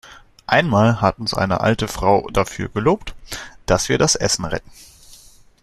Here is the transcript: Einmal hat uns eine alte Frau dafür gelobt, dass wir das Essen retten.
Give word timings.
Einmal 0.47 0.99
hat 0.99 1.19
uns 1.19 1.35
eine 1.35 1.61
alte 1.61 1.87
Frau 1.87 2.27
dafür 2.33 2.69
gelobt, 2.69 3.13
dass 3.67 3.87
wir 3.87 3.99
das 3.99 4.15
Essen 4.15 4.45
retten. 4.45 4.71